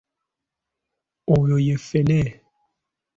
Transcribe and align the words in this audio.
Oyo 1.35 1.57
ye 1.65 1.75
ffene. 1.85 2.21